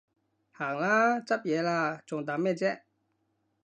[0.53, 2.81] 行啦，執嘢喇，仲等咩啫？